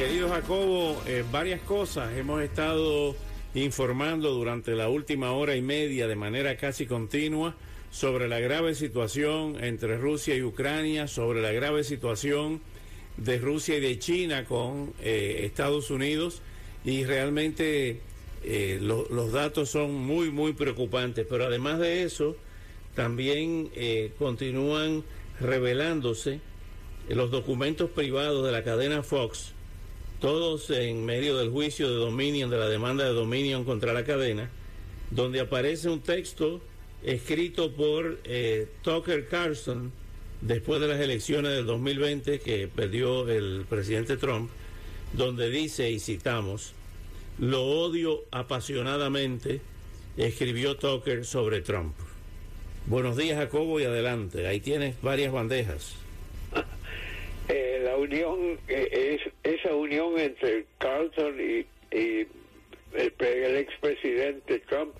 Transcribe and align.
Querido 0.00 0.30
Jacobo, 0.30 0.96
eh, 1.06 1.22
varias 1.30 1.60
cosas 1.60 2.16
hemos 2.16 2.40
estado 2.40 3.14
informando 3.52 4.30
durante 4.30 4.74
la 4.74 4.88
última 4.88 5.32
hora 5.32 5.56
y 5.56 5.60
media 5.60 6.08
de 6.08 6.16
manera 6.16 6.56
casi 6.56 6.86
continua 6.86 7.54
sobre 7.90 8.26
la 8.26 8.40
grave 8.40 8.74
situación 8.74 9.62
entre 9.62 9.98
Rusia 9.98 10.34
y 10.34 10.42
Ucrania, 10.42 11.06
sobre 11.06 11.42
la 11.42 11.52
grave 11.52 11.84
situación 11.84 12.62
de 13.18 13.36
Rusia 13.40 13.76
y 13.76 13.80
de 13.80 13.98
China 13.98 14.46
con 14.46 14.94
eh, 15.02 15.42
Estados 15.44 15.90
Unidos 15.90 16.40
y 16.82 17.04
realmente 17.04 18.00
eh, 18.42 18.78
los 18.80 19.32
datos 19.32 19.68
son 19.68 19.92
muy, 19.92 20.30
muy 20.30 20.54
preocupantes. 20.54 21.26
Pero 21.28 21.44
además 21.44 21.78
de 21.78 22.04
eso, 22.04 22.38
también 22.94 23.68
continúan 24.18 25.04
revelándose 25.38 26.40
los 27.10 27.30
documentos 27.30 27.90
privados 27.90 28.46
de 28.46 28.52
la 28.52 28.64
cadena 28.64 29.02
Fox 29.02 29.52
todos 30.20 30.68
en 30.70 31.04
medio 31.04 31.38
del 31.38 31.50
juicio 31.50 31.88
de 31.88 31.96
Dominion, 31.96 32.50
de 32.50 32.58
la 32.58 32.68
demanda 32.68 33.04
de 33.04 33.12
Dominion 33.12 33.64
contra 33.64 33.92
la 33.94 34.04
cadena, 34.04 34.50
donde 35.10 35.40
aparece 35.40 35.88
un 35.88 36.00
texto 36.00 36.60
escrito 37.02 37.72
por 37.72 38.18
eh, 38.24 38.68
Tucker 38.82 39.26
Carlson 39.28 39.90
después 40.42 40.80
de 40.80 40.88
las 40.88 41.00
elecciones 41.00 41.52
del 41.52 41.64
2020 41.66 42.40
que 42.40 42.68
perdió 42.68 43.28
el 43.28 43.64
presidente 43.68 44.18
Trump, 44.18 44.50
donde 45.14 45.48
dice, 45.50 45.90
y 45.90 45.98
citamos, 45.98 46.74
lo 47.38 47.62
odio 47.64 48.24
apasionadamente, 48.30 49.62
escribió 50.18 50.76
Tucker 50.76 51.24
sobre 51.24 51.62
Trump. 51.62 51.94
Buenos 52.86 53.16
días 53.16 53.38
Jacobo 53.38 53.80
y 53.80 53.84
adelante, 53.84 54.46
ahí 54.46 54.60
tienes 54.60 55.00
varias 55.00 55.32
bandejas. 55.32 55.94
Eh, 57.52 57.80
la 57.82 57.96
unión, 57.96 58.60
eh, 58.68 59.18
es, 59.18 59.32
esa 59.42 59.74
unión 59.74 60.16
entre 60.20 60.66
Carlson 60.78 61.36
y, 61.40 61.66
el, 61.90 62.32
el 63.18 63.56
expresidente 63.56 64.60
Trump 64.60 64.94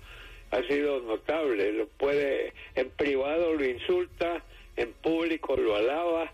ha 0.51 0.61
sido 0.63 0.99
notable. 0.99 1.71
Lo 1.71 1.87
puede, 1.87 2.51
en 2.75 2.89
privado 2.89 3.53
lo 3.53 3.63
insulta, 3.63 4.43
en 4.75 4.91
público 4.91 5.55
lo 5.55 5.77
alaba. 5.77 6.33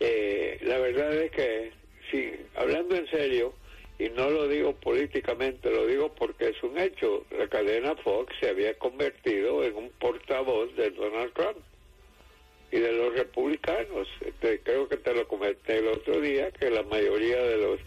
Eh, 0.00 0.58
la 0.62 0.78
verdad 0.78 1.12
es 1.16 1.30
que, 1.32 1.72
sí, 2.10 2.32
hablando 2.54 2.96
en 2.96 3.06
serio, 3.08 3.52
y 3.98 4.08
no 4.08 4.30
lo 4.30 4.48
digo 4.48 4.72
políticamente, 4.76 5.70
lo 5.70 5.86
digo 5.86 6.14
porque 6.14 6.48
es 6.48 6.62
un 6.62 6.78
hecho, 6.78 7.26
la 7.38 7.46
cadena 7.48 7.94
Fox 7.96 8.34
se 8.40 8.48
había 8.48 8.72
convertido 8.78 9.62
en 9.64 9.76
un 9.76 9.90
portavoz 9.98 10.74
de 10.76 10.90
Donald 10.92 11.34
Trump 11.34 11.58
y 12.72 12.80
de 12.80 12.92
los 12.92 13.14
republicanos. 13.14 14.08
Este, 14.20 14.60
creo 14.60 14.88
que 14.88 14.96
te 14.96 15.14
lo 15.14 15.28
comenté 15.28 15.78
el 15.78 15.88
otro 15.88 16.20
día, 16.20 16.50
que 16.50 16.70
la 16.70 16.82
mayoría 16.82 17.40
de 17.42 17.58
los 17.58 17.78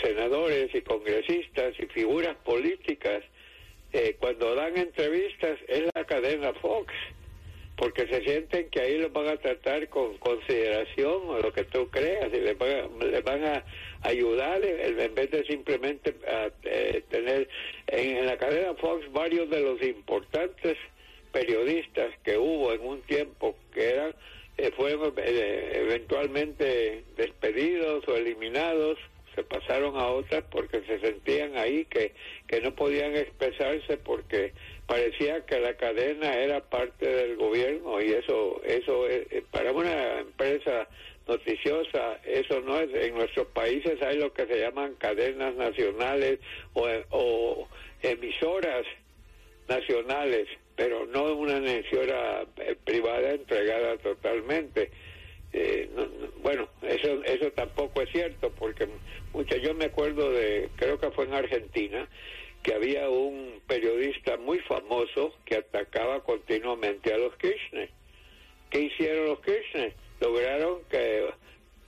senadores 0.00 0.72
y 0.74 0.80
congresistas 0.82 1.74
y 1.78 1.86
figuras 1.86 2.36
políticas, 2.44 3.24
eh, 3.92 4.16
cuando 4.18 4.54
dan 4.54 4.76
entrevistas, 4.76 5.58
es 5.66 5.84
la 5.92 6.04
cadena 6.04 6.52
Fox, 6.54 6.94
porque 7.76 8.06
se 8.06 8.22
sienten 8.22 8.70
que 8.70 8.80
ahí 8.80 8.98
los 8.98 9.12
van 9.12 9.28
a 9.28 9.36
tratar 9.36 9.88
con 9.88 10.16
consideración 10.18 11.28
o 11.28 11.40
lo 11.40 11.52
que 11.52 11.64
tú 11.64 11.88
creas, 11.90 12.32
y 12.32 12.40
les 12.40 12.56
van 13.24 13.44
a, 13.44 13.64
ayudar 14.02 14.64
en, 14.64 15.14
vez 15.16 15.30
de 15.32 15.44
simplemente 15.46 16.14
eh, 16.62 17.02
tener 17.10 17.48
en 17.88 18.26
la 18.26 18.36
cadena 18.36 18.74
Fox 18.74 19.10
varios 19.12 19.50
de 19.50 19.60
los 19.60 19.82
importantes 19.82 20.76
periodistas 21.32 22.12
que 22.24 22.38
hubo 22.38 22.72
en 22.72 22.80
un 22.80 23.00
tiempo 23.02 23.56
que 23.72 23.90
eran 23.90 24.14
eh, 24.58 24.72
fueron 24.76 25.14
eh, 25.18 25.70
eventualmente 25.74 27.04
despedidos 27.16 28.06
o 28.08 28.16
eliminados 28.16 28.98
se 29.36 29.44
pasaron 29.44 29.96
a 29.96 30.08
otras 30.08 30.42
porque 30.50 30.82
se 30.82 30.98
sentían 30.98 31.56
ahí 31.56 31.84
que, 31.84 32.12
que 32.48 32.60
no 32.60 32.74
podían 32.74 33.14
expresarse 33.14 33.96
porque 33.98 34.52
parecía 34.88 35.46
que 35.46 35.60
la 35.60 35.76
cadena 35.76 36.34
era 36.34 36.60
parte 36.60 37.06
del 37.08 37.36
gobierno 37.36 38.00
y 38.02 38.10
eso 38.10 38.60
eso 38.64 39.08
eh, 39.08 39.44
para 39.52 39.70
una 39.70 40.18
empresa 40.18 40.88
noticiosa 41.28 42.18
eso 42.24 42.60
no 42.60 42.80
es 42.80 42.92
en 42.92 43.14
nuestros 43.14 43.46
países 43.48 44.02
hay 44.02 44.16
lo 44.16 44.32
que 44.32 44.46
se 44.46 44.58
llaman 44.58 44.96
cadenas 44.96 45.54
nacionales 45.54 46.40
o, 46.72 46.88
o 47.10 47.68
emisoras 48.02 48.84
nacionales 49.68 50.48
pero 50.78 51.06
no 51.06 51.34
una 51.34 51.56
emisora 51.56 52.46
eh, 52.56 52.76
privada 52.84 53.32
entregada 53.32 53.98
totalmente. 53.98 54.90
Eh, 55.52 55.90
bueno, 56.40 56.68
eso 56.82 57.20
eso 57.24 57.50
tampoco 57.50 58.00
es 58.02 58.10
cierto 58.10 58.52
porque 58.52 58.86
mucha 59.32 59.56
yo 59.56 59.74
me 59.74 59.86
acuerdo 59.86 60.30
de 60.30 60.68
creo 60.76 61.00
que 61.00 61.10
fue 61.10 61.24
en 61.24 61.34
Argentina 61.34 62.08
que 62.62 62.74
había 62.74 63.10
un 63.10 63.60
periodista 63.66 64.36
muy 64.36 64.60
famoso 64.60 65.34
que 65.44 65.56
atacaba 65.56 66.22
continuamente 66.22 67.12
a 67.12 67.18
los 67.18 67.34
Kirchner. 67.38 67.90
¿Qué 68.70 68.82
hicieron 68.82 69.26
los 69.26 69.40
Kirchner? 69.40 69.94
Lograron 70.20 70.78
que 70.88 71.26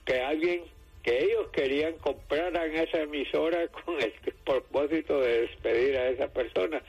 que 0.03 0.19
alguien 0.19 0.63
que 1.03 1.23
ellos 1.23 1.47
querían 1.51 1.93
compraran 1.93 2.75
esa 2.75 3.01
emisora 3.01 3.67
con 3.85 3.99
el 4.01 4.13
propósito 4.45 5.19
de 5.21 5.41
despedir 5.41 5.97
a 5.97 6.09
esa 6.09 6.27
persona. 6.27 6.81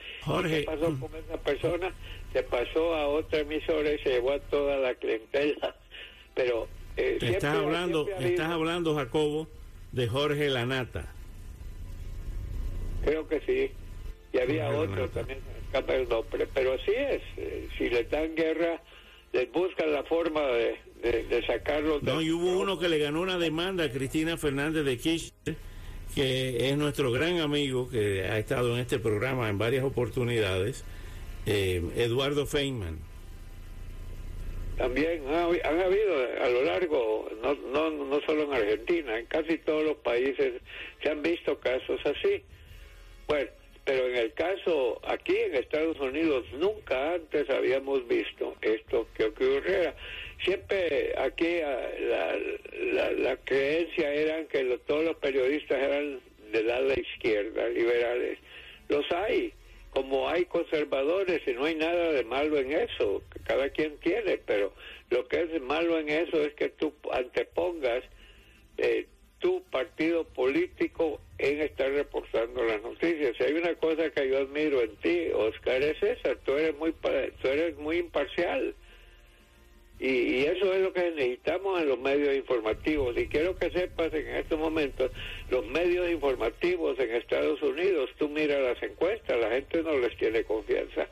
¿Qué 0.48 0.62
pasó 0.64 0.96
con 0.98 1.10
esa 1.16 1.36
persona? 1.38 1.92
Se 2.32 2.42
pasó 2.42 2.94
a 2.94 3.08
otra 3.08 3.40
emisora 3.40 3.92
y 3.92 3.98
se 3.98 4.10
llevó 4.10 4.32
a 4.32 4.38
toda 4.40 4.76
la 4.78 4.94
clientela. 4.94 5.74
Pero 6.34 6.68
eh, 6.96 7.18
estás 7.20 7.56
hablando, 7.56 8.08
estás 8.08 8.50
hablando 8.50 8.94
Jacobo 8.94 9.48
de 9.92 10.08
Jorge 10.08 10.48
Lanata. 10.48 11.12
Creo 13.04 13.26
que 13.28 13.40
sí. 13.40 13.70
Y 14.32 14.38
había 14.38 14.70
otro 14.70 15.08
también, 15.10 15.40
escapa 15.66 15.94
el 15.94 16.08
nombre. 16.08 16.46
Pero 16.54 16.74
así 16.74 16.92
es. 16.94 17.22
Eh, 17.36 17.68
si 17.76 17.90
le 17.90 18.04
dan 18.04 18.34
guerra, 18.34 18.80
les 19.32 19.50
buscan 19.52 19.92
la 19.92 20.02
forma 20.04 20.42
de 20.42 20.92
de, 21.02 21.44
sacarlo. 21.46 22.00
No, 22.00 22.22
y 22.22 22.30
hubo 22.30 22.58
uno 22.58 22.78
que 22.78 22.88
le 22.88 22.98
ganó 22.98 23.20
una 23.20 23.38
demanda 23.38 23.84
a 23.84 23.90
Cristina 23.90 24.36
Fernández 24.36 24.84
de 24.84 24.96
Kirchner, 24.96 25.56
que 26.14 26.68
es 26.68 26.76
nuestro 26.76 27.10
gran 27.10 27.40
amigo, 27.40 27.90
que 27.90 28.22
ha 28.22 28.38
estado 28.38 28.74
en 28.74 28.80
este 28.80 28.98
programa 28.98 29.48
en 29.48 29.58
varias 29.58 29.84
oportunidades, 29.84 30.84
eh, 31.46 31.82
Eduardo 31.96 32.46
Feynman. 32.46 32.98
También 34.76 35.22
han, 35.28 35.80
habido 35.80 36.14
a 36.40 36.48
lo 36.48 36.62
largo, 36.64 37.28
no, 37.42 37.54
no, 37.72 37.90
no 37.90 38.20
solo 38.22 38.44
en 38.44 38.52
Argentina, 38.54 39.18
en 39.18 39.26
casi 39.26 39.58
todos 39.58 39.84
los 39.84 39.96
países 39.98 40.54
se 41.02 41.10
han 41.10 41.22
visto 41.22 41.58
casos 41.58 42.00
así. 42.04 42.42
Bueno, 43.28 43.50
pero 43.84 44.06
en 44.08 44.16
el 44.16 44.32
caso 44.34 45.00
aquí 45.04 45.36
en 45.36 45.54
Estados 45.56 45.98
Unidos 45.98 46.44
nunca 46.52 47.14
antes 47.14 47.48
habíamos 47.50 48.06
visto 48.06 48.54
esto 48.62 49.08
que 49.14 49.24
ocurriera 49.24 49.94
siempre 50.44 51.14
aquí 51.18 51.60
ah, 51.60 51.88
la, 52.92 53.10
la, 53.12 53.36
creencia 53.38 54.12
era 54.12 54.44
que 54.46 54.78
todos 54.86 55.04
los 55.04 55.16
periodistas 55.16 55.78
eran 55.78 56.20
de 56.52 56.62
la 56.62 56.94
izquierda, 56.94 57.68
liberales. 57.68 58.38
Los 58.88 59.10
hay, 59.10 59.52
como 59.90 60.28
hay 60.28 60.44
conservadores 60.44 61.40
y 61.46 61.52
no 61.52 61.64
hay 61.64 61.74
nada 61.74 62.12
de 62.12 62.24
malo 62.24 62.58
en 62.58 62.72
eso, 62.72 63.22
cada 63.44 63.70
quien 63.70 63.96
tiene, 63.98 64.38
pero 64.38 64.72
lo 65.10 65.26
que 65.28 65.42
es 65.42 65.62
malo 65.62 65.98
en 65.98 66.08
eso 66.08 66.42
es 66.42 66.54
que 66.54 66.68
tú 66.68 66.92
antepongas 67.10 68.04
eh, 68.78 69.06
tu 69.42 69.62
partido 69.64 70.24
político 70.24 71.20
en 71.38 71.60
estar 71.60 71.90
reportando 71.92 72.64
las 72.64 72.80
noticias. 72.80 73.36
Si 73.36 73.44
hay 73.44 73.52
una 73.52 73.74
cosa 73.74 74.08
que 74.10 74.28
yo 74.30 74.38
admiro 74.38 74.80
en 74.80 74.96
ti, 74.96 75.28
Oscar, 75.34 75.82
es 75.82 76.02
esa, 76.02 76.34
tú 76.36 76.52
eres 76.52 76.74
muy, 76.78 76.92
tú 76.92 77.48
eres 77.48 77.76
muy 77.76 77.98
imparcial 77.98 78.74
y, 80.02 80.46
eso 80.46 80.74
es 80.74 80.80
lo 80.80 80.92
que 80.92 81.12
necesitamos 81.12 81.80
en 81.80 81.88
los 81.88 81.98
medios 81.98 82.34
informativos. 82.34 83.16
Y 83.16 83.28
quiero 83.28 83.56
que 83.56 83.70
sepas 83.70 84.12
en 84.12 84.26
estos 84.34 84.58
momentos, 84.58 85.12
los 85.48 85.64
medios 85.66 86.10
informativos 86.10 86.98
en 86.98 87.14
Estados 87.14 87.62
Unidos, 87.62 88.10
tú 88.18 88.28
miras 88.28 88.60
las 88.60 88.82
encuestas, 88.82 89.38
la 89.38 89.50
gente 89.50 89.80
no 89.84 89.96
les 89.98 90.16
tiene 90.16 90.42
confianza. 90.42 91.06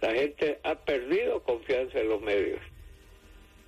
La 0.00 0.14
gente 0.14 0.58
ha 0.62 0.74
perdido 0.74 1.42
confianza 1.42 2.00
en 2.00 2.08
los 2.08 2.22
medios. 2.22 2.60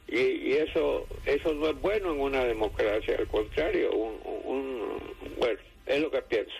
Y, 0.09 0.53
eso 0.53 1.07
eso 1.27 1.55
no 1.55 1.69
es 1.69 1.81
bueno 1.81 2.13
en 2.13 2.21
una 2.21 2.45
democracia, 2.45 3.17
al 3.19 3.27
contrario, 3.27 3.91
un, 3.93 4.99
bueno, 5.39 5.59
es 5.87 6.01
lo 6.01 6.11
que 6.11 6.23
pienso. 6.23 6.55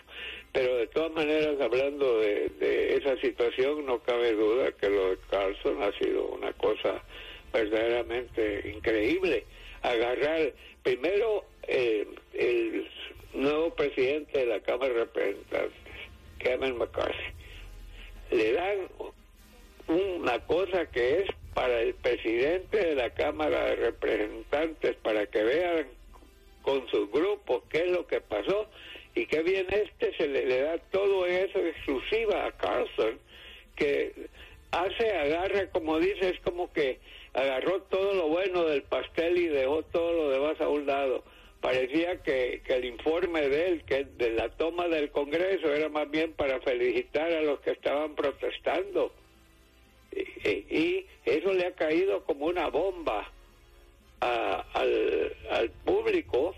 Pero 0.51 0.77
de 0.77 0.87
todas 0.87 1.11
maneras, 1.11 1.59
hablando 1.59 2.19
de, 2.19 2.49
de 2.59 2.95
esa 2.95 3.17
situación, 3.17 3.85
no 3.85 3.99
cabe 3.99 4.33
duda 4.33 4.71
que 4.71 4.89
lo 4.89 5.11
de 5.11 5.17
Carlson 5.29 5.83
ha 5.83 5.91
sido 5.97 6.27
una 6.27 6.53
cosa 6.53 7.03
verdaderamente 7.51 8.69
increíble. 8.73 9.45
Agarrar 9.81 10.53
primero 10.83 11.45
eh, 11.67 12.07
el 12.33 12.87
nuevo 13.33 13.73
presidente 13.75 14.39
de 14.39 14.45
la 14.45 14.59
Cámara 14.61 14.93
de 14.93 14.99
Representantes, 15.01 15.73
Kevin 16.39 16.77
McCarthy, 16.77 17.33
le 18.31 18.53
dan 18.53 18.77
una 19.87 20.39
cosa 20.45 20.85
que 20.87 21.21
es 21.21 21.29
para 21.55 21.81
el 21.81 21.93
presidente 21.95 22.77
de 22.77 22.95
la 22.95 23.09
Cámara 23.11 23.63
de 23.67 23.75
Representantes, 23.77 24.97
para 24.97 25.25
que 25.25 25.41
vean 25.41 25.87
con 26.61 26.85
sus 26.89 27.09
grupos 27.09 27.63
qué 27.69 27.85
es 27.85 27.91
lo 27.91 28.05
que 28.05 28.19
pasó 28.19 28.67
y 29.15 29.25
qué 29.25 29.41
bien 29.41 29.65
este 29.71 30.13
se 30.17 30.27
le, 30.27 30.61
da 30.61 30.77
todo 30.91 31.25
eso 31.25 31.59
exclusiva 31.59 32.45
a 32.45 32.51
Carlson, 32.51 33.17
que 33.77 34.11
hace, 34.71 35.09
agarra, 35.13 35.69
como 35.71 35.97
dice, 35.97 36.31
es 36.31 36.39
como 36.41 36.73
que 36.73 36.99
agarró 37.33 37.81
todo 37.83 38.13
lo 38.13 38.27
bueno 38.27 38.65
del 38.65 38.83
pastel 38.83 39.37
y 39.37 39.47
dejó 39.47 39.83
todo 39.83 40.11
lo 40.11 40.29
demás 40.31 40.59
a 40.59 40.67
un 40.67 40.85
lado. 40.85 41.23
Parecía 41.61 42.21
que, 42.21 42.61
que 42.65 42.73
el 42.73 42.83
informe 42.83 43.47
de 43.47 43.67
él, 43.67 43.83
que 43.85 44.03
de 44.03 44.31
la 44.31 44.49
toma 44.49 44.89
del 44.89 45.09
Congreso, 45.09 45.73
era 45.73 45.87
más 45.87 46.11
bien 46.11 46.33
para 46.33 46.59
felicitar 46.59 47.31
a 47.31 47.41
los 47.41 47.61
que 47.61 47.71
estaban 47.71 48.13
protestando. 48.13 49.13
Y, 50.15 51.05
eso 51.25 51.53
le 51.53 51.65
ha 51.65 51.71
caído 51.71 52.23
como 52.23 52.45
una 52.45 52.69
bomba 52.69 53.31
a, 54.21 54.65
al, 54.73 55.35
al 55.49 55.69
público 55.83 56.55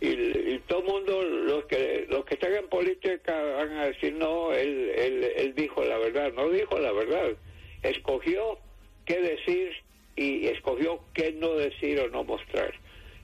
y, 0.00 0.58
todo 0.66 0.80
el 0.80 0.84
mundo, 0.84 1.22
los 1.22 1.64
que 1.64 2.06
los 2.08 2.24
que 2.24 2.34
están 2.34 2.54
en 2.54 2.68
política 2.68 3.42
van 3.56 3.72
a 3.72 3.86
decir, 3.86 4.12
no, 4.14 4.52
él, 4.52 4.92
él, 4.96 5.32
él 5.36 5.54
dijo 5.54 5.82
la 5.84 5.98
verdad, 5.98 6.32
no 6.34 6.48
dijo 6.50 6.78
la 6.78 6.92
verdad, 6.92 7.32
escogió 7.82 8.58
qué 9.06 9.20
decir 9.20 9.72
y 10.16 10.46
escogió 10.46 11.00
qué 11.14 11.32
no 11.32 11.54
decir 11.54 12.00
o 12.00 12.08
no 12.08 12.24
mostrar. 12.24 12.74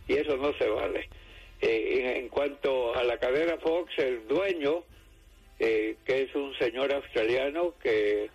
Y 0.08 0.14
eso 0.14 0.36
no 0.36 0.52
se 0.54 0.68
vale. 0.68 1.08
Eh, 1.60 2.00
en, 2.00 2.16
en, 2.16 2.28
cuanto 2.28 2.94
a 2.94 3.04
la 3.04 3.18
cadena 3.18 3.58
Fox, 3.58 3.92
el 3.98 4.26
dueño, 4.26 4.82
eh, 5.58 5.96
que 6.06 6.22
es 6.22 6.34
un 6.34 6.54
señor 6.58 6.92
australiano 6.92 7.74
que, 7.82 8.30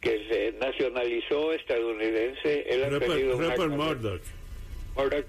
que 0.00 0.26
se 0.30 0.52
nacionalizó 0.52 1.52
estadounidense, 1.52 2.64
él 2.68 2.84
ha 2.84 2.88
Rupert, 2.88 3.12
tenido 3.12 3.36
una 3.36 3.54
cadena- 3.54 3.76
Murdoch. 3.76 4.22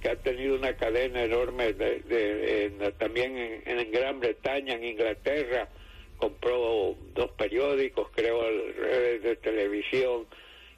Ha 0.09 0.15
tenido 0.18 0.56
una 0.56 0.75
cadena 0.75 1.23
enorme 1.23 1.73
de, 1.73 2.00
de- 2.01 2.65
en- 2.65 2.94
también 2.97 3.38
en, 3.38 3.79
en 3.79 3.91
Gran 3.91 4.19
Bretaña, 4.19 4.73
en 4.75 4.83
Inglaterra, 4.83 5.69
compró 6.18 6.95
dos 7.13 7.31
periódicos, 7.31 8.09
creo, 8.15 8.41
redes 8.77 9.23
de 9.23 9.35
televisión, 9.38 10.25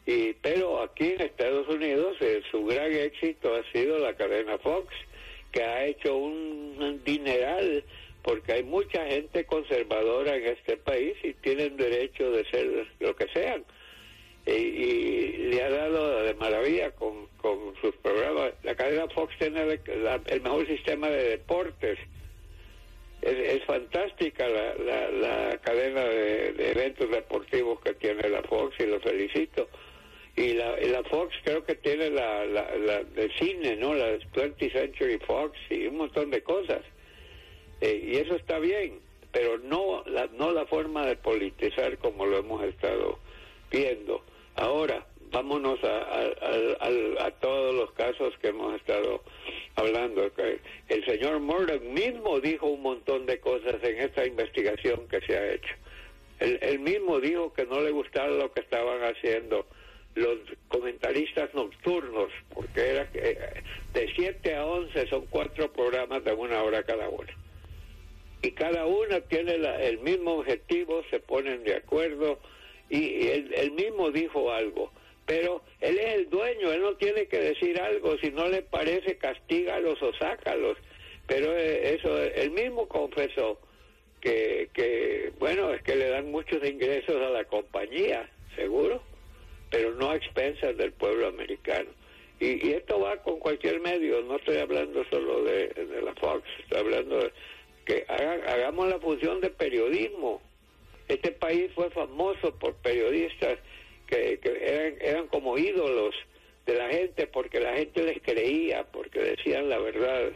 y 0.06 0.34
pero 0.34 0.82
aquí 0.82 1.12
en 1.14 1.22
Estados 1.22 1.68
Unidos 1.68 2.18
eh, 2.20 2.42
su 2.52 2.66
gran 2.66 2.92
éxito 2.92 3.56
ha 3.56 3.64
sido 3.72 4.00
la 4.00 4.14
cadena 4.16 4.58
Fox, 4.58 4.94
que 5.52 5.64
ha 5.64 5.86
hecho 5.86 6.16
un 6.18 7.02
dineral 7.06 7.84
porque 8.22 8.54
hay 8.54 8.64
mucha 8.64 9.06
gente 9.06 9.46
conservadora 9.46 10.36
en 10.36 10.46
este 10.48 10.78
país 10.78 11.14
y 11.24 11.34
tienen 11.36 11.78
derecho 11.78 12.32
de 12.32 12.46
ser 12.50 12.88
lo 13.00 13.16
que 13.16 13.28
sean. 13.34 13.64
Y, 14.46 14.52
y 14.52 15.38
le 15.50 15.64
ha 15.64 15.70
dado 15.70 16.24
de 16.24 16.34
maravilla 16.34 16.92
con, 16.92 17.28
con 17.38 17.74
sus 17.82 17.96
programas. 17.98 18.54
La 18.64 18.76
cadena 18.76 19.08
Fox 19.10 19.34
tiene 19.38 19.80
el 20.26 20.42
mejor 20.42 20.68
sistema 20.68 21.10
de 21.10 21.30
deportes. 21.30 22.00
Es, 23.22 23.64
fantástica 23.64 24.48
la, 24.50 24.76
la, 24.76 25.12
la 25.12 25.58
cadena 25.60 26.04
de, 26.04 26.72
eventos 26.72 27.10
deportivos 27.10 27.80
que 27.82 27.94
tiene 27.94 28.28
la 28.30 28.44
Fox 28.44 28.76
y 28.80 28.86
lo 28.86 29.00
felicito. 29.00 29.70
Y 30.36 30.54
la, 30.54 30.82
y 30.82 30.90
la 30.90 31.04
Fox 31.04 31.34
creo 31.44 31.64
que 31.64 31.76
tiene 31.76 32.10
la, 32.10 32.46
la, 32.46 32.76
la 32.76 33.04
de 33.04 33.32
cine, 33.40 33.76
¿no? 33.78 33.94
La 33.94 34.18
20th 34.18 34.72
Century 34.74 35.20
Fox 35.20 35.58
y 35.70 35.88
un 35.88 35.98
montón 35.98 36.32
de 36.32 36.42
cosas. 36.42 36.82
Eh, 37.82 38.02
y 38.12 38.18
eso 38.18 38.36
está 38.36 38.60
bien, 38.60 39.00
pero 39.32 39.58
no 39.58 40.04
la, 40.06 40.28
no 40.28 40.52
la 40.52 40.66
forma 40.66 41.06
de 41.06 41.16
politizar 41.16 41.98
como 41.98 42.26
lo 42.26 42.38
hemos 42.40 42.64
estado 42.64 43.20
viendo. 43.70 44.24
Ahora, 44.56 45.06
vámonos 45.32 45.84
a, 45.84 45.98
a, 45.98 47.26
a, 47.26 47.32
todos 47.32 47.74
los 47.74 47.92
casos 47.94 48.34
que 48.40 48.50
hemos 48.50 48.76
estado 48.76 49.24
hablando. 49.76 50.32
El 50.90 51.06
señor 51.06 51.40
Murdoch 51.40 51.82
mismo 51.82 52.40
dijo 52.40 52.68
un 52.68 52.82
montón 52.82 53.26
de 53.26 53.40
cosas 53.40 53.84
en 53.84 54.00
esta 54.00 54.26
investigación 54.26 55.08
que 55.08 55.22
se 55.22 55.38
ha 55.38 55.54
hecho. 55.54 55.74
Él, 56.40 56.80
mismo 56.80 57.20
dijo 57.20 57.54
que 57.54 57.66
no 57.66 57.80
le 57.82 57.92
gustaba 57.92 58.28
lo 58.28 58.52
que 58.52 58.60
estaban 58.62 59.02
haciendo 59.04 59.66
los 60.16 60.38
comentaristas 60.68 61.52
nocturnos, 61.54 62.30
porque 62.54 62.82
era 62.90 63.10
que 63.10 63.38
de 63.94 64.14
7 64.16 64.56
a 64.56 64.66
11 64.66 65.08
son 65.08 65.26
cuatro 65.28 65.72
programas 65.72 66.24
de 66.24 66.34
una 66.34 66.62
hora 66.62 66.84
cada 66.84 67.10
uno. 67.10 67.30
Y 68.42 68.52
cada 68.52 68.86
una 68.86 69.22
tiene 69.22 69.58
la- 69.58 69.82
el 69.82 70.00
mismo 70.00 70.34
objetivo, 70.34 71.02
se 71.10 71.20
ponen 71.20 71.64
de 71.64 71.76
acuerdo, 71.78 72.40
y, 72.98 73.28
él 73.56 73.72
mismo 73.72 74.12
dijo 74.12 74.52
algo. 74.52 74.92
Pero 75.26 75.62
él 75.80 75.98
es 76.00 76.14
el 76.16 76.30
dueño, 76.30 76.72
él 76.72 76.82
no 76.82 76.96
tiene 76.98 77.28
que 77.28 77.40
decir 77.40 77.80
algo, 77.80 78.18
si 78.18 78.30
no 78.32 78.48
le 78.50 78.62
parece, 78.62 79.18
castígalos 79.18 80.02
o 80.02 80.14
sácalos. 80.16 80.78
Pero 81.28 81.58
eh, 81.58 81.96
eso, 81.96 82.22
él 82.22 82.52
mismo 82.52 82.88
confesó 82.90 83.58
que, 84.20 84.70
que, 84.74 85.32
bueno, 85.40 85.74
es 85.74 85.82
que 85.84 85.96
le 85.96 86.10
dan 86.10 86.30
muchos 86.30 86.64
ingresos 86.66 87.16
a 87.22 87.30
la 87.30 87.46
compañía, 87.46 88.30
seguro 88.56 89.02
pero 89.70 89.92
no 89.96 90.12
a 90.12 90.16
expensas 90.16 90.78
del 90.78 90.92
pueblo 90.92 91.26
americano. 91.28 91.90
Y, 92.40 92.68
y 92.68 92.74
esto 92.74 93.00
va 93.00 93.18
con 93.24 93.40
cualquier 93.40 93.80
medio, 93.80 94.22
no 94.22 94.36
estoy 94.36 94.58
hablando 94.58 95.04
solo 95.10 95.44
de, 95.44 95.70
de 95.70 96.00
la 96.00 96.14
Fox, 96.14 96.44
estoy 96.60 96.78
hablando 96.80 97.18
de 97.18 97.32
que 97.84 98.06
haga- 98.08 98.54
hagamos 98.54 98.88
la 98.90 99.00
función 99.00 99.42
de 99.42 99.50
periodismo. 99.50 100.44
Este 101.08 101.32
país 101.32 101.72
fue 101.76 101.90
famoso 101.92 102.54
por 102.56 102.76
periodistas 102.76 103.58
que, 104.08 104.40
eran, 104.62 104.96
eran 105.02 105.28
como 105.28 105.58
ídolos 105.58 106.16
de 106.66 106.76
la 106.76 106.90
gente 106.90 107.28
porque 107.28 107.60
la 107.60 107.74
gente 107.74 108.04
les 108.04 108.22
creía, 108.22 108.84
porque 108.86 109.20
decían 109.20 109.70
la 109.70 109.80
verdad. 109.80 110.32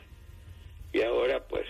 Y 0.94 1.02
ahora 1.02 1.46
pues 1.48 1.66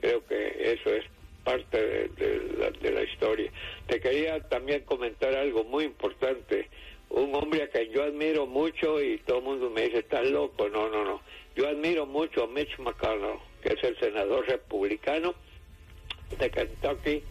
creo 0.00 0.24
que 0.26 0.72
eso 0.72 0.90
es 0.90 1.04
parte 1.44 1.82
de, 1.82 2.08
de 2.08 2.58
la, 2.58 2.70
de 2.70 2.90
la 2.92 3.02
historia. 3.02 3.50
Te 3.86 4.00
quería 4.00 4.40
también 4.48 4.82
comentar 4.82 5.34
algo 5.34 5.64
muy 5.64 5.84
importante. 5.84 6.68
Un 7.10 7.34
hombre 7.34 7.62
a 7.62 7.68
quien 7.68 7.90
yo 7.90 8.02
admiro 8.04 8.46
mucho 8.46 9.02
y 9.02 9.18
todo 9.18 9.38
el 9.38 9.44
mundo 9.44 9.70
me 9.70 9.82
dice, 9.82 10.00
estás 10.00 10.28
loco. 10.28 10.68
No, 10.68 10.88
no, 10.90 11.04
no. 11.04 11.22
Yo 11.56 11.66
admiro 11.66 12.06
mucho 12.06 12.44
a 12.44 12.46
Mitch 12.46 12.78
McConnell, 12.78 13.38
que 13.62 13.72
es 13.72 13.82
el 13.82 13.98
senador 13.98 14.46
republicano 14.46 15.34
de 16.38 16.50
Kentucky, 16.50 17.22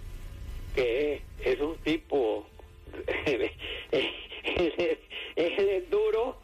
que 0.78 1.22
es 1.44 1.60
un 1.60 1.76
tipo, 1.78 2.46
él, 3.26 3.52
es- 3.92 5.90
duro, 5.90 6.38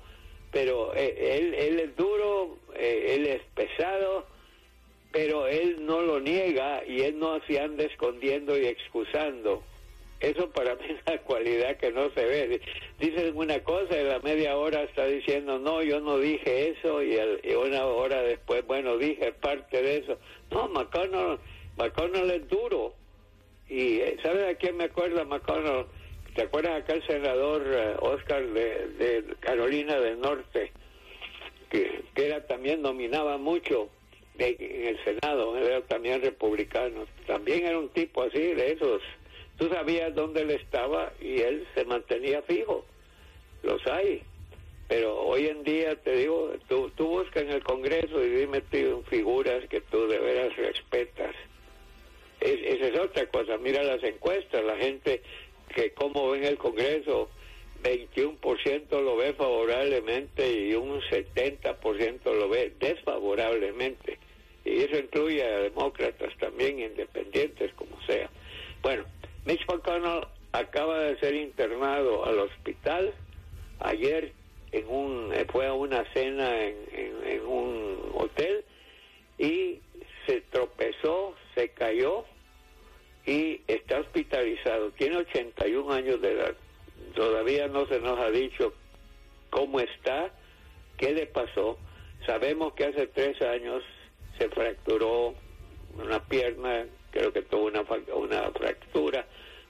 pero 0.52 0.94
él, 0.96 1.54
él 1.54 1.80
es 1.80 1.96
duro, 1.96 2.58
eh, 2.76 3.16
él 3.16 3.28
es 3.28 3.42
pesado, 3.54 4.26
pero 5.12 5.48
él 5.48 5.86
no 5.86 6.02
lo 6.02 6.20
niega 6.20 6.84
y 6.88 7.02
él 7.02 7.20
no 7.20 7.40
se 7.46 7.60
anda 7.60 7.84
escondiendo 7.84 8.58
y 8.58 8.66
excusando. 8.66 9.62
Eso 10.20 10.50
para 10.52 10.76
mí 10.76 10.86
es 10.90 10.98
una 11.06 11.18
cualidad 11.22 11.78
que 11.78 11.92
no 11.92 12.10
se 12.12 12.26
ve. 12.26 12.62
Dicen 13.00 13.36
una 13.38 13.60
cosa 13.64 14.00
y 14.00 14.04
la 14.06 14.20
media 14.20 14.58
hora 14.58 14.84
está 14.84 15.06
diciendo, 15.06 15.60
no, 15.60 15.84
yo 15.84 16.00
no 16.00 16.18
dije 16.18 16.70
eso 16.70 17.04
y, 17.04 17.18
y 17.44 17.54
una 17.54 17.86
hora 17.86 18.22
después, 18.24 18.66
bueno, 18.66 18.98
dije 18.98 19.34
parte 19.34 19.82
de 19.82 19.98
eso. 19.98 20.18
No, 20.50 20.68
McConnell, 20.70 21.38
McConnell 21.78 22.32
es 22.32 22.48
duro. 22.48 22.83
Y 23.70 24.00
eh, 24.00 24.18
¿sabes 24.22 24.56
a 24.56 24.58
quién 24.58 24.78
me 24.78 24.86
acuerda 24.86 25.24
McConnell? 25.24 25.86
¿Te 26.36 26.44
acuerdas 26.44 26.82
acá 26.82 26.94
el 26.94 27.06
senador 27.06 27.64
eh, 27.66 27.96
Oscar 28.00 28.44
de, 28.46 29.36
Carolina 29.40 30.00
del 30.00 30.20
Norte? 30.20 30.72
Que, 31.70 32.04
que 32.14 32.26
era 32.26 32.46
también 32.46 32.82
nominaba 32.82 33.38
mucho 33.38 33.90
en 34.40 34.88
el 34.88 35.04
Senado, 35.04 35.58
era 35.58 35.82
también 35.82 36.22
republicano. 36.22 37.06
También 37.28 37.66
era 37.66 37.78
un 37.78 37.90
tipo 37.90 38.24
así, 38.24 38.40
de 38.40 38.72
esos. 38.72 39.02
Tú 39.58 39.70
sabías 39.70 40.14
dónde 40.16 40.42
él 40.42 40.52
estaba 40.52 41.14
y 41.22 41.42
él 41.42 41.68
se 41.76 41.86
mantenía 41.86 42.42
fijo. 42.44 42.86
Los 43.62 43.86
hay. 43.88 44.24
Pero 44.88 45.22
hoy 45.22 45.48
en 45.48 45.64
día, 45.64 45.96
te 45.96 46.16
digo, 46.18 46.54
tú, 46.68 46.92
tú 46.96 47.08
busca 47.08 47.40
en 47.40 47.52
el 47.52 47.64
Congreso 47.64 48.24
y 48.24 48.30
dime 48.30 48.62
tú 48.62 49.04
figuras 49.10 49.64
que 49.70 49.82
tú 49.82 50.08
de 50.08 50.20
veras 50.20 50.56
respetas. 50.56 51.36
Es, 52.44 52.76
esa 52.76 52.88
es 52.88 53.00
otra 53.00 53.26
cosa. 53.28 53.58
Mira 53.58 53.84
las 53.84 54.04
encuestas, 54.04 54.64
la 54.64 54.78
gente 54.78 55.22
que 55.74 55.92
como 55.92 56.32
ven 56.32 56.44
el 56.44 56.58
Congreso, 56.58 57.30
21% 57.84 59.02
lo 59.02 59.18
ve 59.18 59.34
favorablemente 59.34 60.50
y 60.50 60.74
un 60.74 61.02
70% 61.02 62.24
lo 62.26 62.50
ve 62.50 62.74
desfavorablemente. 62.80 64.18
y 64.66 64.82
eso 64.82 64.98
incluye 64.98 65.44
a 65.44 65.60
demócratas 65.60 66.34
también, 66.40 66.80
independientes, 66.80 67.74
como 67.74 68.02
sea. 68.06 68.30
Bueno, 68.82 69.04
Mitch 69.46 69.66
McConnell 69.68 70.26
acaba 70.54 71.00
de 71.00 71.20
ser 71.20 71.36
internado 71.36 72.26
al 72.26 72.40
hospital. 72.40 73.14
Ayer 73.80 74.32
en 74.72 74.88
un, 74.88 75.34
fue 75.52 75.68
a 75.68 75.74
una 75.74 76.06
cena 76.14 76.64
en, 76.64 76.76
hospitalizado. 84.34 84.92
Tiene 84.92 85.18
81 85.18 85.94
años 85.94 86.22
de 86.22 86.32
edad. 86.32 86.56
Todavía 87.16 87.68
no 87.68 87.86
se 87.88 88.00
nos 88.00 88.20
ha 88.20 88.32
dicho 88.32 88.74
cómo 89.50 89.80
está, 89.80 90.32
qué 90.98 91.14
le 91.14 91.28
pasó. 91.28 91.78
Sabemos 92.26 92.74
que 92.74 92.86
hace 92.86 93.08
tres 93.08 93.40
años 93.42 93.84
se 94.38 94.50
fracturó 94.50 95.36
una 96.02 96.20
pierna, 96.28 96.86
creo 97.12 97.32
que 97.32 97.44
tuvo 97.44 97.66
una, 97.66 97.82
una 98.16 98.52
fractura. 98.52 99.26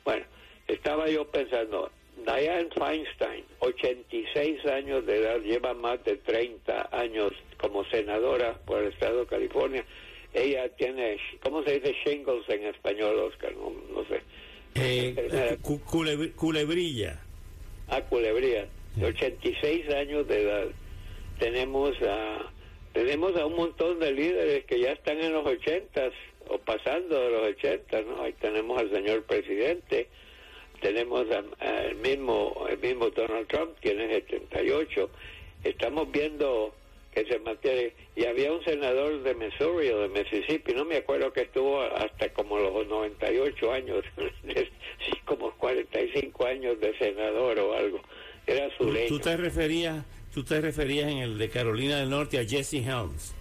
Bueno, 0.06 0.26
estaba 0.68 1.10
yo 1.10 1.26
pensando, 1.26 1.92
Diane 2.26 2.70
Feinstein, 2.78 3.44
86 3.60 4.66
años 4.68 5.06
de 5.06 5.18
edad, 5.18 5.40
lleva 5.42 5.74
más 5.74 6.02
de 6.06 6.18
30 6.18 6.90
años 6.92 7.34
como 7.60 7.84
senadora 7.86 8.54
por 8.66 8.82
el 8.82 8.94
estado 8.94 9.22
de 9.22 9.26
California. 9.26 9.84
Ella 10.34 10.68
tiene, 10.70 11.20
¿cómo 11.44 11.64
se 11.64 11.80
dice 11.80 11.96
shingles 12.04 12.50
en 12.50 12.66
español, 12.66 13.20
Oscar? 13.20 13.54
No, 13.56 14.04
sé. 14.06 14.22
Eh, 14.76 15.58
culebrilla. 16.36 17.20
Ah, 17.90 18.02
culebrilla. 18.02 18.68
86 19.02 19.90
años 19.90 20.28
de 20.28 20.44
edad. 20.44 20.68
Tenemos 21.40 21.96
a, 22.02 22.52
tenemos 22.94 23.36
a 23.36 23.46
un 23.46 23.56
montón 23.56 24.00
de 24.00 24.12
líderes 24.12 24.66
que 24.66 24.80
ya 24.80 24.92
están 24.92 25.20
en 25.20 25.34
los 25.34 25.46
80 25.46 26.12
o 26.50 26.58
pasando 26.60 27.20
de 27.20 27.30
los 27.32 27.48
80, 27.58 28.02
¿no? 28.02 28.22
Ahí 28.22 28.34
tenemos 28.34 28.80
al 28.80 28.92
señor 28.92 29.24
presidente, 29.24 30.08
tenemos 30.82 31.26
al 31.60 31.96
mismo, 31.96 32.68
el 32.70 32.78
mismo 32.78 33.10
Donald 33.10 33.48
Trump, 33.48 33.72
tiene 33.82 34.08
78. 34.08 35.10
Estamos 35.64 36.12
viendo 36.12 36.74
que 37.14 37.26
se 37.26 37.40
mantiene. 37.40 37.94
Y 38.16 38.26
había 38.26 38.52
un 38.52 38.64
senador 38.64 39.22
de 39.24 39.34
Missouri 39.36 39.90
o 39.90 40.02
de 40.02 40.10
Mississippi, 40.10 40.74
no 40.74 40.86
me 40.86 40.98
acuerdo 40.98 41.32
que 41.32 41.42
estuvo 41.42 41.82
hasta 41.82 42.30
como 42.34 42.58
los 42.58 42.88
98 42.88 43.72
años, 43.72 44.04
sí, 44.46 45.12
como 45.26 45.52
45 45.52 46.46
años 46.46 46.80
de 46.80 46.98
senador 46.98 47.60
o 47.60 47.74
algo. 47.74 48.02
Era 48.46 48.70
su 48.78 48.92
ley. 48.92 49.08
¿Tú 49.08 49.20
te 49.20 49.38
referías, 49.38 50.06
tú 50.34 50.44
te 50.44 50.60
referías 50.60 51.10
en 51.10 51.20
el 51.20 51.38
de 51.38 51.50
Carolina 51.50 52.00
del 52.00 52.10
Norte 52.10 52.40
a 52.40 52.46
Jesse 52.46 52.86
Helms? 52.86 53.34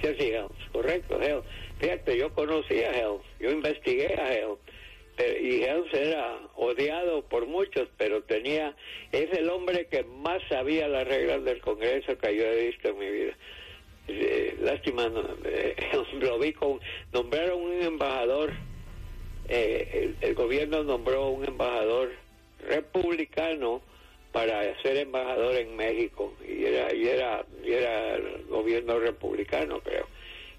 Jesse 0.00 0.32
Helms, 0.32 0.70
correcto, 0.72 1.20
Helms. 1.20 1.44
Fíjate, 1.78 2.16
yo 2.16 2.32
conocí 2.32 2.80
a 2.80 2.92
Helms, 2.92 3.24
yo 3.40 3.50
investigué 3.50 4.14
a 4.14 4.34
Helms 4.34 4.58
y 5.18 5.62
Helms 5.62 5.92
era 5.94 6.38
odiado 6.56 7.22
por 7.22 7.46
muchos, 7.46 7.88
pero 7.96 8.22
tenía, 8.22 8.74
es 9.12 9.32
el 9.32 9.48
hombre 9.48 9.86
que 9.86 10.04
más 10.04 10.42
sabía 10.48 10.88
las 10.88 11.06
reglas 11.06 11.44
del 11.44 11.60
Congreso 11.60 12.18
que 12.18 12.36
yo 12.36 12.44
he 12.44 12.66
visto 12.66 12.88
en 12.88 12.98
mi 12.98 13.10
vida. 13.10 13.32
Eh, 14.08 14.56
lástima, 14.60 15.10
eh, 15.44 15.74
lo 16.20 16.38
vi 16.38 16.52
con, 16.52 16.80
nombraron 17.12 17.60
un 17.60 17.82
embajador, 17.82 18.52
eh, 19.48 20.14
el, 20.20 20.34
gobierno 20.34 20.84
nombró 20.84 21.28
un 21.28 21.44
embajador 21.44 22.12
republicano 22.68 23.80
para 24.32 24.80
ser 24.82 24.98
embajador 24.98 25.56
en 25.56 25.76
México 25.76 26.34
y 26.46 26.64
era 26.64 26.92
y 26.94 27.06
era 27.06 27.44
y 27.64 27.72
era 27.72 28.16
el 28.16 28.44
gobierno 28.48 28.98
republicano 28.98 29.80
creo 29.80 30.06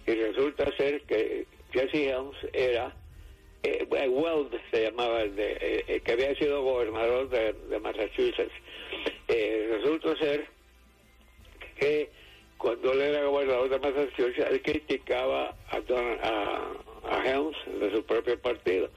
y 0.08 0.12
resulta 0.12 0.76
ser 0.78 1.02
que 1.02 1.46
Jesse 1.74 2.08
Helms 2.08 2.38
era 2.54 2.96
eh, 3.64 3.86
Weld 3.90 4.60
se 4.72 4.84
llamaba, 4.84 5.24
de, 5.26 5.52
eh, 5.54 5.84
eh, 5.88 6.02
que 6.02 6.12
había 6.12 6.36
sido 6.36 6.64
gobernador 6.64 7.30
de, 7.30 7.80
Massachusetts. 7.80 8.54
Eh, 9.28 9.70
resulta 9.72 10.16
ser 10.18 10.48
que 11.80 12.10
cuando 12.58 12.94
él 12.94 13.02
era 13.02 13.26
gobernador 13.26 13.70
de 13.70 13.80
Massachusetts, 13.80 14.50
él 14.50 14.62
criticaba 14.62 15.56
a, 15.70 15.78
a, 17.08 17.26
Helms 17.26 17.58
de 17.80 17.92
su 17.92 18.04
propio 18.04 18.40
partido. 18.40 18.90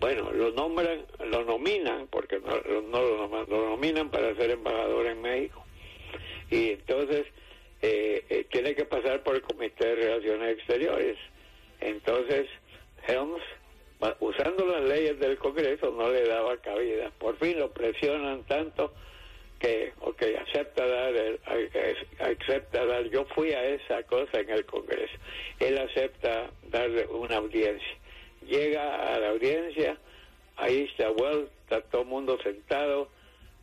Bueno, 0.00 0.30
lo 0.32 0.52
nombran, 0.52 1.06
lo 1.30 1.44
nominan, 1.44 2.06
porque 2.08 2.38
no, 2.40 2.80
no 2.82 3.02
lo, 3.02 3.46
lo, 3.46 3.70
nominan 3.70 4.10
para 4.10 4.34
ser 4.36 4.50
embajador 4.50 5.06
en 5.06 5.22
México. 5.22 5.64
Y 6.50 6.70
entonces 6.70 7.26
tiene 8.50 8.74
que 8.74 8.84
pasar 8.84 9.22
por 9.22 9.36
el 9.36 9.42
Comité 9.42 9.86
de 9.86 9.94
Relaciones 9.94 10.58
Exteriores. 10.58 11.16
Entonces, 11.80 12.48
Helms 13.06 13.42
las 14.50 14.82
leyes 14.82 15.18
del 15.18 15.38
Congreso 15.38 15.90
no 15.90 16.10
le 16.10 16.24
daba 16.24 16.56
cabida. 16.58 17.10
Por 17.18 17.36
fin 17.38 17.58
lo 17.58 17.70
presionan 17.70 18.44
tanto 18.44 18.92
que, 19.58 19.92
ok, 20.00 20.22
acepta 20.46 20.86
dar, 20.86 21.14
el, 21.14 21.40
acepta 22.18 22.84
dar, 22.84 23.04
yo 23.08 23.24
fui 23.34 23.52
a 23.52 23.64
esa 23.64 24.02
cosa 24.04 24.40
en 24.40 24.50
el 24.50 24.66
Congreso, 24.66 25.14
él 25.60 25.78
acepta 25.78 26.50
darle 26.70 27.06
una 27.06 27.36
audiencia. 27.36 27.96
Llega 28.46 29.14
a 29.14 29.18
la 29.18 29.30
audiencia, 29.30 29.96
ahí 30.56 30.88
está 30.90 31.10
Well, 31.10 31.48
está 31.62 31.80
todo 31.82 32.02
el 32.02 32.08
mundo 32.08 32.38
sentado, 32.42 33.08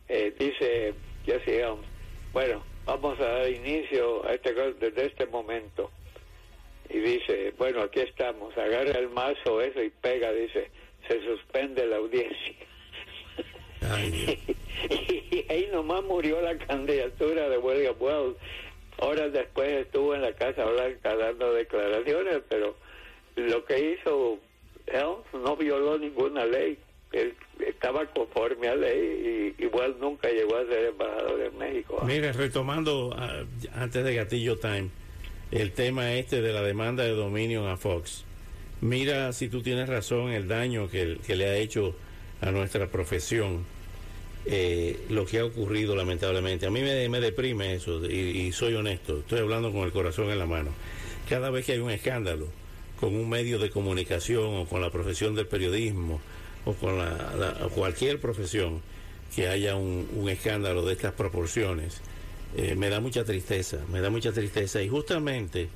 eh, 0.10 0.34
dice 0.38 0.94
Jesse 1.26 1.64
bueno, 2.34 2.64
vamos 2.86 3.20
a 3.20 3.26
dar 3.26 3.50
inicio 3.50 4.26
a 4.26 4.34
este 4.34 4.54
desde 4.54 5.06
este 5.06 5.28
momento 5.28 5.92
y 6.94 7.00
dice, 7.00 7.54
bueno, 7.58 7.82
aquí 7.82 8.02
estamos, 8.02 8.56
agarra 8.56 9.00
el 9.00 9.10
mazo 9.10 9.62
eso 9.62 9.82
y 9.82 9.90
pega, 9.90 10.32
dice, 10.32 10.70
se 11.08 11.20
suspende 11.26 11.88
la 11.88 11.98
audiencia. 11.98 12.56
y, 15.32 15.46
ahí 15.50 15.68
nomás 15.74 16.04
murió 16.04 16.40
la 16.42 16.56
candidatura 16.58 17.50
de 17.50 17.58
William 17.58 17.96
Wells. 18.00 18.38
Horas 19.00 19.34
después 19.34 19.70
estuvo 19.70 20.14
en 20.14 20.22
la 20.22 20.34
Casa 20.34 20.66
Blanca 20.66 21.16
dando 21.16 21.52
declaraciones, 21.52 22.42
pero 22.48 22.76
lo 23.36 23.66
que 23.66 23.94
hizo 23.94 24.40
él 24.86 25.16
no 25.34 25.58
violó 25.58 25.98
ninguna 25.98 26.46
ley. 26.46 26.78
Él 27.12 27.34
estaba 27.68 28.06
conforme 28.06 28.68
a 28.68 28.76
ley 28.76 29.56
y 29.58 29.64
igual 29.64 29.96
nunca 30.00 30.30
llegó 30.30 30.58
a 30.58 30.66
ser 30.66 30.86
embajador 30.86 31.42
en 31.42 31.58
México. 31.58 32.02
Mire, 32.06 32.32
retomando 32.34 33.16
ah, 33.18 33.44
antes 33.74 34.04
de 34.04 34.16
Gatillo 34.16 34.58
Time 34.58 34.90
el 35.54 35.72
tema 35.72 36.14
este 36.14 36.42
de 36.42 36.52
la 36.52 36.64
demanda 36.64 37.04
de 37.04 37.12
dominio 37.12 37.68
a 37.70 37.78
Fox. 37.78 38.24
Mira 38.82 39.32
si 39.34 39.50
tú 39.50 39.62
tienes 39.62 39.88
razón 39.88 40.32
el 40.32 40.48
daño 40.48 40.90
que, 40.90 41.20
le 41.28 41.46
ha 41.46 41.56
hecho 41.58 41.96
a 42.42 42.50
nuestra 42.50 42.88
profesión, 42.88 43.64
eh, 44.48 45.00
lo 45.10 45.28
que 45.28 45.40
ha 45.40 45.46
ocurrido 45.46 45.96
lamentablemente. 45.96 46.66
A 46.66 46.72
mí 46.72 46.82
me, 46.82 47.08
me 47.08 47.20
deprime 47.20 47.76
eso 47.76 48.04
y, 48.04 48.52
soy 48.52 48.74
honesto, 48.74 49.20
estoy 49.20 49.40
hablando 49.40 49.72
con 49.72 49.84
el 49.84 49.92
corazón 49.92 50.32
en 50.32 50.40
la 50.40 50.48
mano. 50.48 50.72
Cada 51.30 51.52
vez 51.52 51.68
que 51.68 51.74
hay 51.74 51.80
un 51.80 51.92
escándalo 51.92 52.48
con 53.00 53.16
un 53.16 53.30
medio 53.30 53.60
de 53.60 53.70
comunicación 53.70 54.56
o 54.56 54.66
con 54.66 54.82
la 54.82 54.90
profesión 54.90 55.36
del 55.36 55.46
periodismo 55.46 56.20
o 56.66 56.74
con 56.74 56.98
la, 56.98 57.70
cualquier 57.76 58.20
profesión 58.20 58.82
que 59.36 59.50
haya 59.50 59.76
un 59.76 60.28
escándalo 60.30 60.84
de 60.84 60.94
estas 60.94 61.14
proporciones, 61.14 62.02
eh, 62.56 62.76
me 62.76 62.90
da 62.90 63.00
mucha 63.00 63.24
tristeza, 63.24 63.80
me 63.92 64.02
da 64.02 64.10
mucha 64.10 64.32
tristeza. 64.32 64.82
Y 64.82 64.90
justamente, 64.90 65.70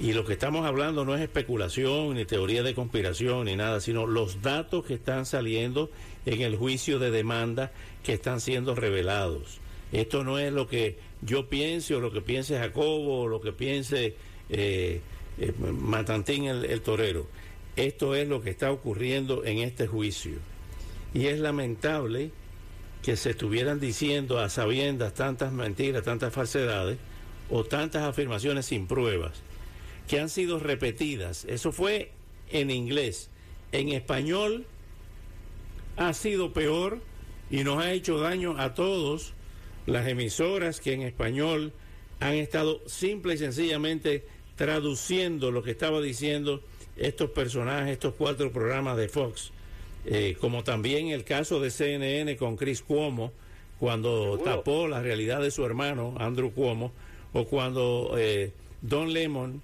y 0.00 0.12
lo 0.12 0.24
que 0.24 0.32
estamos 0.32 0.66
hablando 0.66 1.04
no 1.04 1.14
es 1.14 1.20
especulación, 1.20 2.14
ni 2.14 2.24
teoría 2.24 2.62
de 2.62 2.74
conspiración, 2.74 3.46
ni 3.46 3.56
nada, 3.56 3.80
sino 3.80 4.06
los 4.06 4.42
datos 4.42 4.84
que 4.84 4.94
están 4.94 5.26
saliendo 5.26 5.90
en 6.24 6.42
el 6.42 6.56
juicio 6.56 6.98
de 6.98 7.10
demanda 7.10 7.72
que 8.02 8.14
están 8.14 8.40
siendo 8.40 8.74
revelados. 8.74 9.60
Esto 9.92 10.24
no 10.24 10.38
es 10.38 10.52
lo 10.52 10.66
que 10.66 10.98
yo 11.22 11.48
piense 11.48 11.94
o 11.94 12.00
lo 12.00 12.12
que 12.12 12.20
piense 12.20 12.58
Jacobo 12.58 13.22
o 13.22 13.28
lo 13.28 13.40
que 13.40 13.52
piense 13.52 14.16
eh, 14.50 15.00
eh, 15.38 15.52
Matantín 15.58 16.46
el 16.46 16.80
torero. 16.80 17.26
Esto 17.76 18.14
es 18.14 18.26
lo 18.26 18.40
que 18.40 18.50
está 18.50 18.72
ocurriendo 18.72 19.44
en 19.44 19.58
este 19.58 19.86
juicio. 19.86 20.38
Y 21.14 21.26
es 21.26 21.38
lamentable 21.38 22.32
que 23.06 23.16
se 23.16 23.30
estuvieran 23.30 23.78
diciendo 23.78 24.40
a 24.40 24.48
sabiendas 24.48 25.14
tantas 25.14 25.52
mentiras, 25.52 26.02
tantas 26.02 26.34
falsedades 26.34 26.98
o 27.48 27.62
tantas 27.62 28.02
afirmaciones 28.02 28.66
sin 28.66 28.88
pruebas 28.88 29.42
que 30.08 30.18
han 30.18 30.28
sido 30.28 30.58
repetidas. 30.58 31.44
Eso 31.44 31.70
fue 31.70 32.10
en 32.50 32.72
inglés. 32.72 33.30
En 33.70 33.90
español 33.90 34.66
ha 35.96 36.12
sido 36.14 36.52
peor 36.52 36.98
y 37.48 37.62
nos 37.62 37.78
ha 37.78 37.92
hecho 37.92 38.18
daño 38.18 38.58
a 38.58 38.74
todos 38.74 39.34
las 39.86 40.08
emisoras 40.08 40.80
que 40.80 40.94
en 40.94 41.02
español 41.02 41.72
han 42.18 42.34
estado 42.34 42.82
simple 42.88 43.34
y 43.34 43.38
sencillamente 43.38 44.26
traduciendo 44.56 45.52
lo 45.52 45.62
que 45.62 45.70
estaba 45.70 46.00
diciendo 46.00 46.60
estos 46.96 47.30
personajes, 47.30 47.92
estos 47.92 48.14
cuatro 48.14 48.50
programas 48.50 48.96
de 48.96 49.08
Fox. 49.08 49.52
Eh, 50.06 50.36
como 50.40 50.62
también 50.64 51.08
el 51.08 51.24
caso 51.24 51.60
de 51.60 51.70
CNN 51.70 52.36
con 52.36 52.56
Chris 52.56 52.80
Cuomo, 52.82 53.32
cuando 53.78 54.38
tapó 54.38 54.88
la 54.88 55.02
realidad 55.02 55.42
de 55.42 55.50
su 55.50 55.64
hermano, 55.64 56.14
Andrew 56.18 56.52
Cuomo, 56.52 56.92
o 57.32 57.44
cuando 57.44 58.14
eh, 58.16 58.52
Don 58.80 59.12
Lemon 59.12 59.60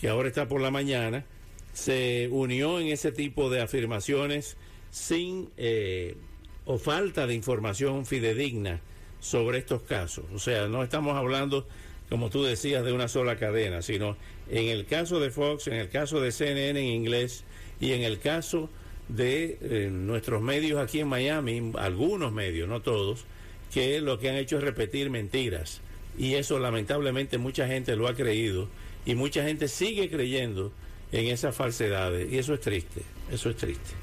que 0.00 0.08
ahora 0.08 0.28
está 0.28 0.48
por 0.48 0.60
la 0.60 0.70
mañana, 0.70 1.24
se 1.72 2.28
unió 2.30 2.80
en 2.80 2.88
ese 2.88 3.12
tipo 3.12 3.50
de 3.50 3.60
afirmaciones 3.60 4.56
sin 4.90 5.50
eh, 5.56 6.16
o 6.64 6.78
falta 6.78 7.26
de 7.26 7.34
información 7.34 8.06
fidedigna 8.06 8.80
sobre 9.20 9.58
estos 9.58 9.82
casos. 9.82 10.24
O 10.34 10.38
sea, 10.38 10.68
no 10.68 10.82
estamos 10.82 11.16
hablando, 11.16 11.66
como 12.08 12.30
tú 12.30 12.44
decías, 12.44 12.84
de 12.84 12.92
una 12.92 13.08
sola 13.08 13.36
cadena, 13.36 13.82
sino 13.82 14.16
en 14.50 14.66
el 14.66 14.86
caso 14.86 15.20
de 15.20 15.30
Fox, 15.30 15.66
en 15.66 15.74
el 15.74 15.88
caso 15.88 16.20
de 16.20 16.32
CNN 16.32 16.78
en 16.78 16.86
inglés 16.86 17.44
y 17.80 17.92
en 17.92 18.02
el 18.02 18.18
caso 18.20 18.70
de 19.08 19.58
eh, 19.60 19.88
nuestros 19.90 20.42
medios 20.42 20.80
aquí 20.80 21.00
en 21.00 21.08
Miami, 21.08 21.72
algunos 21.78 22.32
medios, 22.32 22.68
no 22.68 22.82
todos, 22.82 23.24
que 23.72 24.00
lo 24.00 24.18
que 24.18 24.30
han 24.30 24.36
hecho 24.36 24.58
es 24.58 24.64
repetir 24.64 25.10
mentiras. 25.10 25.80
Y 26.18 26.34
eso 26.34 26.58
lamentablemente 26.58 27.38
mucha 27.38 27.66
gente 27.66 27.94
lo 27.94 28.08
ha 28.08 28.14
creído 28.14 28.68
y 29.04 29.14
mucha 29.14 29.44
gente 29.44 29.68
sigue 29.68 30.08
creyendo 30.08 30.72
en 31.12 31.26
esas 31.26 31.54
falsedades. 31.54 32.32
Y 32.32 32.38
eso 32.38 32.54
es 32.54 32.60
triste, 32.60 33.02
eso 33.30 33.50
es 33.50 33.56
triste. 33.56 33.94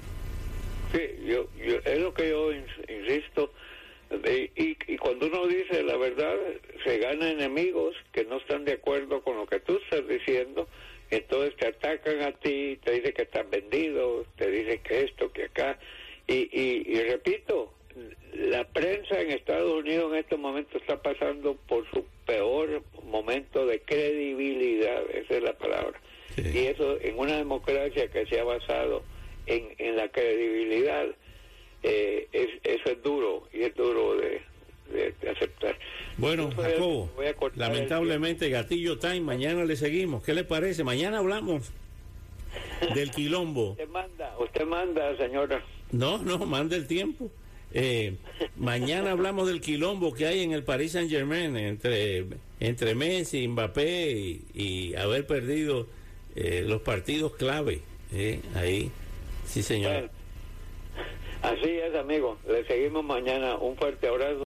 Sí, 0.94 1.26
yo, 1.26 1.48
es 1.86 2.00
lo 2.00 2.14
que 2.14 2.30
yo 2.30 2.52
insisto. 2.54 3.52
Y, 4.56 4.78
y, 4.88 4.98
cuando 4.98 5.26
uno 5.26 5.48
dice 5.48 5.82
la 5.82 5.98
verdad, 5.98 6.36
se 6.84 7.00
gana 7.00 7.32
enemigos 7.32 7.96
que 8.12 8.26
no 8.26 8.38
están 8.38 8.64
de 8.64 8.74
acuerdo 8.74 9.24
con 9.24 9.38
lo 9.38 9.48
que 9.48 9.60
tú 9.60 9.80
estás 9.84 10.08
diciendo. 10.08 10.68
Entonces 11.14 11.56
te 11.58 11.68
atacan 11.68 12.22
a 12.22 12.32
ti, 12.32 12.80
te 12.84 12.92
dicen 12.92 13.14
que 13.14 13.22
estás 13.24 13.50
vendido, 13.50 14.26
te 14.36 14.50
dicen 14.50 14.80
que 14.84 15.02
esto, 15.04 15.32
que 15.32 15.46
acá. 15.46 15.78
Y, 16.28 16.50
y, 16.52 16.84
y 16.88 17.04
repito, 17.04 17.74
la 18.34 18.64
prensa 18.64 19.22
en 19.22 19.32
Estados 19.32 19.84
Unidos 19.84 20.12
en 20.14 20.20
estos 20.20 20.40
momentos 20.40 20.82
está 20.82 21.02
pasando 21.02 21.56
por 21.68 21.90
su 21.92 22.06
peor 22.26 22.82
momento 23.04 23.66
de 23.66 23.80
credibilidad, 23.82 25.04
esa 25.12 25.36
es 25.36 25.44
la 25.44 25.54
palabra. 25.54 26.02
Y 26.38 26.66
eso 26.66 27.00
en 27.02 27.20
una 27.20 27.38
democracia 27.38 28.10
que 28.10 28.26
se 28.26 28.40
ha 28.40 28.44
basado 28.44 29.04
en, 29.46 29.76
en 29.78 29.96
la 29.96 30.10
credibilidad, 30.10 31.06
eh, 31.84 32.28
es, 32.32 32.50
eso 32.64 32.90
es 32.90 33.04
duro 33.04 33.48
y 33.54 33.64
es 33.64 33.76
duro. 33.76 33.93
Bueno, 36.24 36.50
Jacobo, 36.56 37.10
lamentablemente 37.56 38.50
Gatillo 38.50 38.98
Time, 38.98 39.20
mañana 39.20 39.66
le 39.66 39.76
seguimos. 39.76 40.24
¿Qué 40.24 40.34
le 40.34 40.46
parece? 40.46 40.86
Mañana 40.86 41.18
hablamos 41.18 41.70
del 42.96 43.12
quilombo. 43.12 43.72
Usted 43.72 43.90
manda, 43.90 44.34
usted 44.40 44.66
manda, 44.66 45.18
señora. 45.18 45.62
No, 45.92 46.20
no, 46.20 46.38
manda 46.46 46.78
el 46.78 46.88
tiempo. 46.88 47.30
Eh, 47.74 48.16
mañana 48.56 49.12
hablamos 49.12 49.48
del 49.48 49.60
quilombo 49.60 50.14
que 50.14 50.26
hay 50.26 50.44
en 50.44 50.54
el 50.54 50.64
Paris 50.64 50.94
Saint 50.94 51.10
Germain 51.10 51.58
entre, 51.58 52.26
entre 52.62 52.96
Messi, 52.96 53.46
Mbappé 53.46 54.40
y, 54.54 54.96
haber 54.96 55.28
perdido 55.28 55.88
eh, 56.38 56.64
los 56.66 56.82
partidos 56.84 57.36
clave. 57.36 57.82
Eh, 58.14 58.40
ahí, 58.56 58.92
sí 59.46 59.62
señor. 59.62 60.10
así 61.42 61.70
es 61.70 61.94
amigo, 61.96 62.38
le 62.48 62.66
seguimos 62.66 63.04
mañana. 63.04 63.58
Un 63.58 63.76
fuerte 63.76 64.08
abrazo. 64.08 64.40